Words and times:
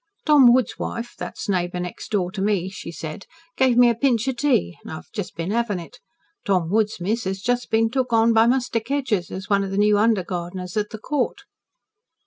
"Tom 0.25 0.51
Wood's 0.51 0.79
wife, 0.79 1.13
that's 1.15 1.47
neighbour 1.47 1.79
next 1.79 2.09
door 2.09 2.31
to 2.31 2.41
me," 2.41 2.69
she 2.69 2.91
said, 2.91 3.27
"gave 3.55 3.77
me 3.77 3.87
a 3.87 3.93
pinch 3.93 4.27
o' 4.27 4.31
tea 4.31 4.75
an' 4.83 4.89
I've 4.89 5.11
just 5.11 5.35
been 5.35 5.51
'avin 5.51 5.77
it. 5.79 5.99
Tom 6.43 6.71
Woods, 6.71 6.99
miss, 6.99 7.27
'as 7.27 7.39
just 7.39 7.69
been 7.69 7.87
took 7.91 8.11
on 8.11 8.33
by 8.33 8.47
Muster 8.47 8.79
Kedgers 8.79 9.29
as 9.29 9.47
one 9.47 9.63
of 9.63 9.69
the 9.69 9.77
new 9.77 9.99
under 9.99 10.23
gardeners 10.23 10.75
at 10.75 10.89
the 10.89 10.97
Court." 10.97 11.43